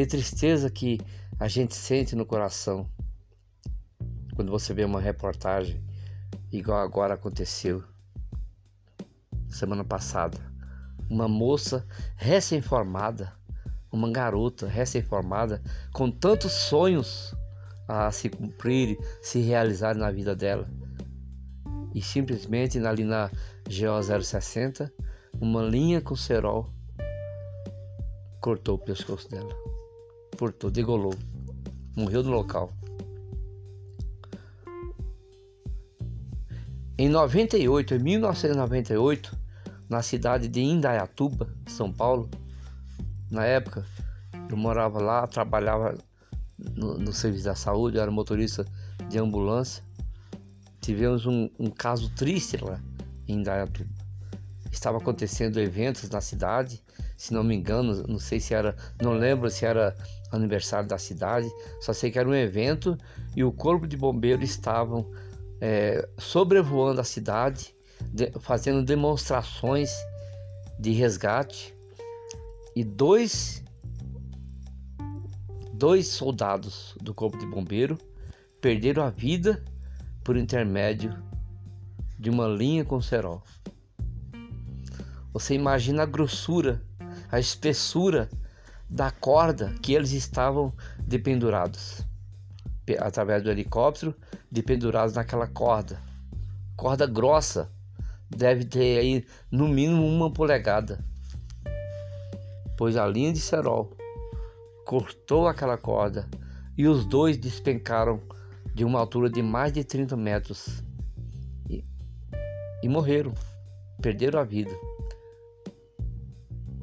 Que 0.00 0.06
tristeza 0.06 0.70
que 0.70 0.98
a 1.38 1.46
gente 1.46 1.74
sente 1.74 2.16
no 2.16 2.24
coração 2.24 2.88
quando 4.34 4.50
você 4.50 4.72
vê 4.72 4.82
uma 4.82 4.98
reportagem 4.98 5.78
igual 6.50 6.78
agora 6.78 7.12
aconteceu 7.12 7.84
semana 9.50 9.84
passada. 9.84 10.38
Uma 11.06 11.28
moça 11.28 11.86
recém-formada, 12.16 13.30
uma 13.92 14.10
garota 14.10 14.66
recém-formada 14.66 15.62
com 15.92 16.10
tantos 16.10 16.52
sonhos 16.52 17.34
a 17.86 18.10
se 18.10 18.30
cumprir, 18.30 18.98
se 19.20 19.42
realizar 19.42 19.94
na 19.94 20.10
vida 20.10 20.34
dela. 20.34 20.66
E 21.94 22.00
simplesmente 22.00 22.78
ali 22.78 23.04
na 23.04 23.30
GO 23.66 24.22
060, 24.22 24.90
uma 25.38 25.60
linha 25.62 26.00
com 26.00 26.16
cerol 26.16 26.72
cortou 28.40 28.76
o 28.76 28.78
pescoço 28.78 29.28
dela. 29.28 29.54
Cortou, 30.40 30.70
degolou. 30.70 31.12
Morreu 31.94 32.22
no 32.22 32.30
local. 32.30 32.72
Em 36.96 37.10
98, 37.10 37.96
em 37.96 37.98
1998, 37.98 39.36
na 39.86 40.00
cidade 40.00 40.48
de 40.48 40.62
Indaiatuba, 40.62 41.54
São 41.66 41.92
Paulo, 41.92 42.30
na 43.30 43.44
época, 43.44 43.84
eu 44.48 44.56
morava 44.56 44.98
lá, 44.98 45.26
trabalhava 45.26 45.98
no, 46.74 46.96
no 46.96 47.12
serviço 47.12 47.44
da 47.44 47.54
saúde, 47.54 47.98
era 47.98 48.10
motorista 48.10 48.64
de 49.10 49.18
ambulância. 49.18 49.84
Tivemos 50.80 51.26
um, 51.26 51.50
um 51.58 51.68
caso 51.68 52.08
triste 52.14 52.56
lá 52.56 52.80
em 53.28 53.40
Indaiatuba. 53.40 53.99
Estava 54.70 54.98
acontecendo 54.98 55.58
eventos 55.58 56.08
na 56.08 56.20
cidade, 56.20 56.82
se 57.16 57.34
não 57.34 57.42
me 57.42 57.54
engano, 57.54 58.04
não 58.06 58.18
sei 58.18 58.40
se 58.40 58.54
era, 58.54 58.76
não 59.02 59.12
lembro 59.12 59.50
se 59.50 59.64
era 59.64 59.94
aniversário 60.30 60.88
da 60.88 60.96
cidade, 60.96 61.50
só 61.80 61.92
sei 61.92 62.10
que 62.10 62.18
era 62.18 62.28
um 62.28 62.34
evento 62.34 62.96
e 63.34 63.42
o 63.42 63.52
corpo 63.52 63.86
de 63.86 63.96
bombeiros 63.96 64.48
estavam 64.48 65.10
é, 65.60 66.08
sobrevoando 66.16 67.00
a 67.00 67.04
cidade, 67.04 67.74
de, 68.12 68.30
fazendo 68.40 68.82
demonstrações 68.82 69.92
de 70.78 70.92
resgate 70.92 71.74
e 72.74 72.82
dois 72.82 73.62
dois 75.74 76.08
soldados 76.08 76.94
do 77.00 77.14
corpo 77.14 77.38
de 77.38 77.46
bombeiro 77.46 77.98
perderam 78.60 79.02
a 79.02 79.10
vida 79.10 79.64
por 80.22 80.36
intermédio 80.36 81.14
de 82.18 82.28
uma 82.28 82.46
linha 82.46 82.84
com 82.84 83.00
cerol. 83.00 83.42
Você 85.32 85.54
imagina 85.54 86.02
a 86.02 86.06
grossura, 86.06 86.82
a 87.30 87.38
espessura 87.38 88.28
da 88.88 89.12
corda 89.12 89.72
que 89.80 89.94
eles 89.94 90.10
estavam 90.10 90.72
dependurados. 90.98 92.04
Através 92.98 93.40
do 93.44 93.50
helicóptero 93.50 94.12
dependurados 94.50 95.14
naquela 95.14 95.46
corda. 95.46 96.02
Corda 96.76 97.06
grossa, 97.06 97.70
deve 98.28 98.64
ter 98.64 98.98
aí 98.98 99.24
no 99.48 99.68
mínimo 99.68 100.04
uma 100.04 100.32
polegada. 100.32 100.98
Pois 102.76 102.96
a 102.96 103.06
linha 103.06 103.32
de 103.32 103.38
cerol 103.38 103.96
cortou 104.84 105.46
aquela 105.46 105.78
corda 105.78 106.28
e 106.76 106.88
os 106.88 107.04
dois 107.04 107.36
despencaram 107.36 108.20
de 108.74 108.84
uma 108.84 108.98
altura 108.98 109.30
de 109.30 109.42
mais 109.42 109.72
de 109.72 109.84
30 109.84 110.16
metros. 110.16 110.82
E, 111.68 111.84
e 112.82 112.88
morreram, 112.88 113.32
perderam 114.02 114.40
a 114.40 114.44
vida 114.44 114.89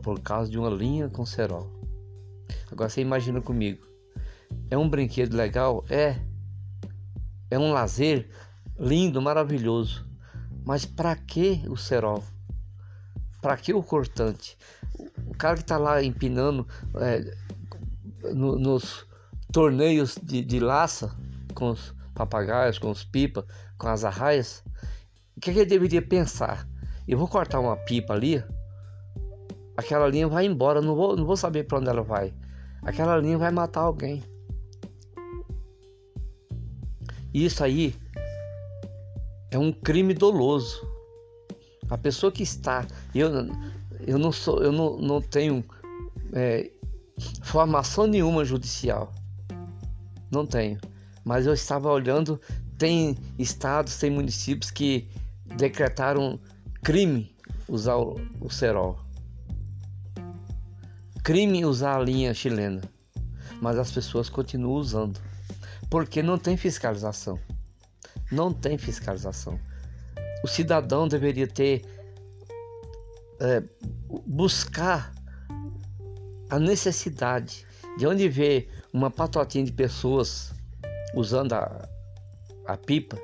por 0.07 0.21
causa 0.21 0.49
de 0.49 0.57
uma 0.57 0.69
linha 0.69 1.09
com 1.09 1.25
cerol. 1.25 1.69
Agora 2.71 2.89
você 2.89 3.01
imagina 3.01 3.41
comigo, 3.41 3.85
é 4.69 4.77
um 4.77 4.87
brinquedo 4.87 5.35
legal? 5.35 5.83
É, 5.89 6.15
é 7.51 7.59
um 7.59 7.73
lazer 7.73 8.29
lindo, 8.79 9.21
maravilhoso. 9.21 10.07
Mas 10.63 10.85
para 10.85 11.13
que 11.13 11.61
o 11.67 11.75
cerol? 11.75 12.23
Para 13.41 13.57
que 13.57 13.73
o 13.73 13.83
cortante? 13.83 14.57
O 15.25 15.35
cara 15.35 15.55
que 15.55 15.63
está 15.63 15.77
lá 15.77 16.01
empinando 16.01 16.65
é, 16.95 17.35
no, 18.33 18.57
nos 18.57 19.05
torneios 19.51 20.17
de, 20.23 20.41
de, 20.41 20.61
laça 20.61 21.13
com 21.53 21.71
os 21.71 21.93
papagaios, 22.15 22.79
com 22.79 22.91
os 22.91 23.03
pipas, 23.03 23.43
com 23.77 23.89
as 23.89 24.05
arraias, 24.05 24.63
o 25.35 25.41
que, 25.41 25.51
que 25.51 25.59
ele 25.59 25.69
deveria 25.69 26.01
pensar? 26.01 26.65
Eu 27.05 27.17
vou 27.17 27.27
cortar 27.27 27.59
uma 27.59 27.75
pipa 27.75 28.13
ali, 28.13 28.41
aquela 29.77 30.07
linha 30.07 30.27
vai 30.27 30.45
embora, 30.45 30.81
não 30.81 30.95
vou, 30.95 31.15
não 31.15 31.25
vou 31.25 31.37
saber 31.37 31.65
para 31.65 31.77
onde 31.77 31.87
ela 31.87 32.01
vai. 32.01 32.33
Aquela 32.81 33.17
linha 33.17 33.37
vai 33.37 33.51
matar 33.51 33.81
alguém. 33.81 34.23
Isso 37.33 37.63
aí 37.63 37.95
é 39.51 39.57
um 39.57 39.71
crime 39.71 40.13
doloso. 40.13 40.81
A 41.89 41.97
pessoa 41.97 42.31
que 42.31 42.43
está, 42.43 42.85
eu, 43.13 43.29
eu 44.05 44.17
não 44.17 44.31
sou, 44.31 44.61
eu 44.61 44.71
não, 44.71 44.97
não 44.97 45.21
tenho 45.21 45.63
é, 46.33 46.71
formação 47.43 48.07
nenhuma 48.07 48.43
judicial, 48.43 49.13
não 50.31 50.45
tenho. 50.45 50.79
Mas 51.23 51.45
eu 51.45 51.53
estava 51.53 51.89
olhando, 51.91 52.41
tem 52.77 53.17
estados, 53.37 53.97
tem 53.97 54.09
municípios 54.09 54.71
que 54.71 55.07
decretaram 55.55 56.39
crime 56.83 57.35
usar 57.67 57.97
o, 57.97 58.19
o 58.41 58.49
cerol, 58.49 58.97
crime 61.27 61.65
usar 61.65 61.97
a 61.97 61.99
linha 62.01 62.33
chilena, 62.33 62.81
mas 63.61 63.77
as 63.77 63.91
pessoas 63.91 64.29
continuam 64.29 64.75
usando 64.75 65.19
porque 65.89 66.23
não 66.23 66.37
tem 66.37 66.55
fiscalização. 66.55 67.37
Não 68.31 68.53
tem 68.53 68.77
fiscalização. 68.77 69.59
O 70.41 70.47
cidadão 70.47 71.05
deveria 71.05 71.45
ter 71.45 71.83
é, 73.41 73.61
buscar 74.25 75.13
a 76.49 76.57
necessidade 76.57 77.67
de 77.97 78.07
onde 78.07 78.29
vê 78.29 78.69
uma 78.93 79.11
patotinha 79.11 79.65
de 79.65 79.73
pessoas 79.73 80.53
usando 81.13 81.51
a, 81.51 81.89
a 82.67 82.77
pipa, 82.77 83.17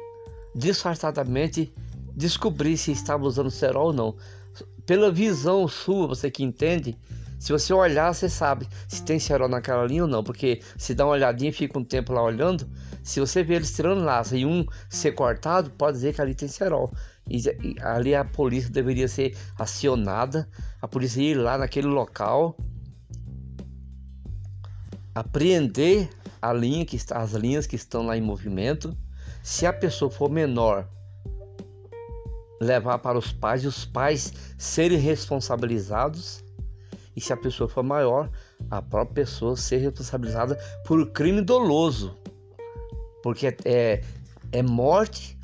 disfarçadamente 0.54 1.74
descobrir 2.14 2.76
se 2.76 2.92
estava 2.92 3.24
usando 3.24 3.50
cerol 3.50 3.88
ou 3.88 3.94
não. 3.94 4.18
Pela 4.86 5.10
visão 5.10 5.66
sua, 5.70 6.06
você 6.06 6.30
que 6.30 6.44
entende, 6.44 6.98
se 7.44 7.52
você 7.52 7.74
olhar, 7.74 8.14
você 8.14 8.30
sabe 8.30 8.66
se 8.88 9.04
tem 9.04 9.20
cerol 9.20 9.50
naquela 9.50 9.86
linha 9.86 10.04
ou 10.04 10.08
não, 10.08 10.24
porque 10.24 10.62
se 10.78 10.96
dá 10.96 11.04
uma 11.04 11.12
olhadinha 11.12 11.50
e 11.50 11.54
fica 11.54 11.78
um 11.78 11.84
tempo 11.84 12.14
lá 12.14 12.24
olhando, 12.24 12.66
se 13.04 13.20
você 13.20 13.44
vê 13.44 13.56
eles 13.56 13.76
tirando 13.76 14.02
laço 14.02 14.34
e 14.38 14.46
um 14.46 14.66
ser 14.90 15.12
cortado, 15.12 15.70
pode 15.72 15.98
dizer 15.98 16.14
que 16.14 16.22
ali 16.22 16.34
tem 16.34 16.48
cerol. 16.48 16.94
E, 17.30 17.40
e 17.40 17.76
ali 17.82 18.16
a 18.16 18.24
polícia 18.24 18.70
deveria 18.70 19.10
ser 19.10 19.36
acionada, 19.60 20.48
a 20.82 20.88
polícia 20.88 21.20
ir 21.22 21.34
lá 21.34 21.58
naquele 21.58 21.88
local, 21.88 22.56
apreender 25.14 26.10
a 26.42 26.54
linha 26.54 26.86
que 26.86 26.96
está, 26.96 27.18
as 27.18 27.34
linhas 27.34 27.68
que 27.68 27.76
estão 27.76 28.06
lá 28.06 28.16
em 28.16 28.22
movimento. 28.22 28.98
Se 29.44 29.66
a 29.66 29.74
pessoa 29.74 30.10
for 30.10 30.32
menor, 30.32 30.88
levar 32.62 33.00
para 33.00 33.18
os 33.18 33.34
pais 33.34 33.66
e 33.66 33.68
os 33.68 33.84
pais 33.84 34.32
serem 34.58 34.98
responsabilizados 34.98 36.42
e 37.16 37.22
se 37.22 37.32
a 37.32 37.38
pessoa 37.38 37.70
for 37.70 37.84
maior, 37.84 38.30
a 38.70 38.82
própria 38.82 39.26
pessoa 39.26 39.56
ser 39.56 39.78
responsabilizada 39.78 40.58
por 40.86 41.12
crime 41.12 41.42
doloso, 41.42 42.18
porque 43.22 43.56
é, 43.66 44.02
é 44.52 44.64
morte 44.64 45.38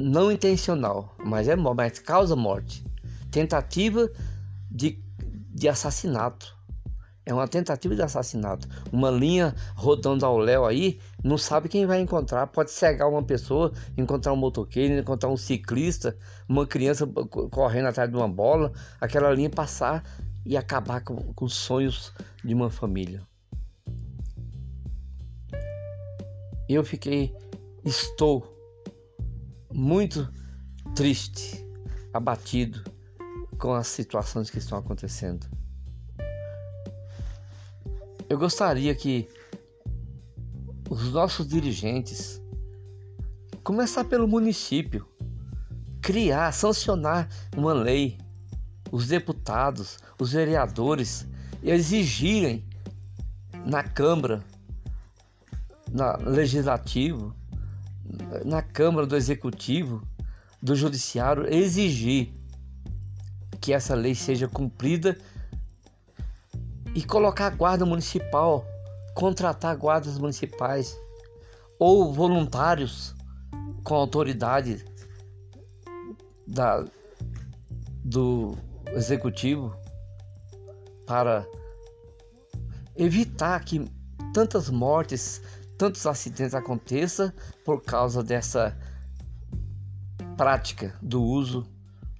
não 0.00 0.32
intencional, 0.32 1.14
mas 1.22 1.46
é 1.46 1.54
mas 1.54 1.98
causa 1.98 2.34
morte, 2.34 2.84
tentativa 3.30 4.10
de, 4.70 4.98
de 5.52 5.68
assassinato. 5.68 6.58
É 7.26 7.34
uma 7.34 7.46
tentativa 7.46 7.94
de 7.94 8.02
assassinato. 8.02 8.66
Uma 8.90 9.10
linha 9.10 9.54
rodando 9.76 10.24
ao 10.24 10.38
léu 10.38 10.64
aí, 10.64 10.98
não 11.22 11.36
sabe 11.36 11.68
quem 11.68 11.86
vai 11.86 12.00
encontrar. 12.00 12.46
Pode 12.46 12.70
cegar 12.70 13.08
uma 13.08 13.22
pessoa, 13.22 13.72
encontrar 13.96 14.32
um 14.32 14.36
motoqueiro, 14.36 14.94
encontrar 14.94 15.28
um 15.28 15.36
ciclista, 15.36 16.16
uma 16.48 16.66
criança 16.66 17.06
correndo 17.50 17.86
atrás 17.86 18.10
de 18.10 18.16
uma 18.16 18.26
bola, 18.26 18.72
aquela 19.00 19.30
linha 19.32 19.50
passar 19.50 20.02
e 20.44 20.56
acabar 20.56 21.02
com, 21.02 21.16
com 21.34 21.44
os 21.44 21.54
sonhos 21.54 22.12
de 22.44 22.54
uma 22.54 22.70
família. 22.70 23.26
Eu 26.68 26.84
fiquei, 26.84 27.34
estou 27.84 28.56
muito 29.72 30.32
triste, 30.94 31.64
abatido 32.12 32.82
com 33.58 33.74
as 33.74 33.86
situações 33.88 34.50
que 34.50 34.58
estão 34.58 34.78
acontecendo. 34.78 35.46
Eu 38.28 38.38
gostaria 38.38 38.94
que 38.94 39.28
os 40.88 41.12
nossos 41.12 41.46
dirigentes, 41.46 42.40
começar 43.62 44.04
pelo 44.04 44.26
município, 44.26 45.06
criar, 46.00 46.52
sancionar 46.52 47.28
uma 47.56 47.72
lei 47.72 48.18
os 48.90 49.06
deputados, 49.06 49.98
os 50.18 50.32
vereadores 50.32 51.26
exigirem 51.62 52.64
na 53.64 53.82
Câmara, 53.82 54.42
na 55.90 56.16
Legislativo, 56.16 57.34
na 58.44 58.62
Câmara 58.62 59.06
do 59.06 59.16
Executivo, 59.16 60.02
do 60.62 60.74
Judiciário, 60.74 61.52
exigir 61.52 62.32
que 63.60 63.72
essa 63.72 63.94
lei 63.94 64.14
seja 64.14 64.48
cumprida 64.48 65.16
e 66.94 67.04
colocar 67.04 67.46
a 67.46 67.50
guarda 67.50 67.86
municipal, 67.86 68.64
contratar 69.14 69.76
guardas 69.76 70.18
municipais 70.18 70.98
ou 71.78 72.12
voluntários 72.12 73.14
com 73.84 73.94
autoridade 73.94 74.84
da, 76.46 76.84
do 78.04 78.56
executivo 78.94 79.74
para 81.06 81.46
evitar 82.96 83.64
que 83.64 83.84
tantas 84.32 84.70
mortes, 84.70 85.42
tantos 85.76 86.06
acidentes 86.06 86.54
aconteçam 86.54 87.32
por 87.64 87.82
causa 87.82 88.22
dessa 88.22 88.76
prática 90.36 90.94
do 91.02 91.22
uso 91.22 91.66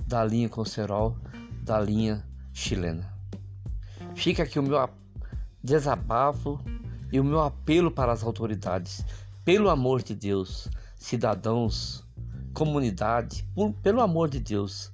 da 0.07 0.25
linha 0.25 0.49
Concerol, 0.49 1.17
da 1.63 1.81
linha 1.81 2.25
chilena. 2.53 3.13
Fica 4.15 4.43
aqui 4.43 4.59
o 4.59 4.63
meu 4.63 4.89
desabafo 5.63 6.61
e 7.13 7.21
o 7.21 7.25
meu 7.25 7.41
apelo 7.41 7.91
para 7.91 8.13
as 8.13 8.23
autoridades. 8.23 9.05
Pelo 9.45 9.71
amor 9.71 10.03
de 10.03 10.15
Deus, 10.15 10.69
cidadãos, 10.97 12.05
comunidade, 12.53 13.49
por, 13.55 13.73
pelo 13.75 14.01
amor 14.01 14.29
de 14.29 14.41
Deus, 14.41 14.93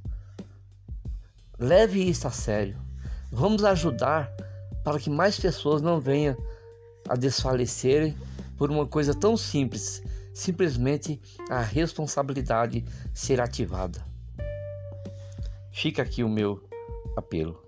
leve 1.59 2.01
isso 2.03 2.27
a 2.27 2.31
sério. 2.31 2.77
Vamos 3.31 3.65
ajudar 3.65 4.31
para 4.85 4.99
que 4.99 5.11
mais 5.11 5.39
pessoas 5.39 5.83
não 5.83 5.99
venham 5.99 6.37
a 7.09 7.17
desfalecerem 7.17 8.17
por 8.57 8.71
uma 8.71 8.87
coisa 8.87 9.15
tão 9.15 9.37
simples, 9.37 10.03
simplesmente 10.33 11.21
a 11.51 11.61
responsabilidade 11.61 12.85
ser 13.13 13.41
ativada. 13.41 14.05
Fica 15.73 16.03
aqui 16.03 16.23
o 16.23 16.29
meu 16.29 16.63
apelo. 17.17 17.66